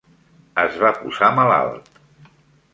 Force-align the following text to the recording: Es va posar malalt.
Es 0.63 0.79
va 0.85 0.91
posar 1.03 1.31
malalt. 1.41 1.95